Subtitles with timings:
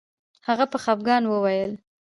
[0.47, 1.71] هغه په خفګان وویل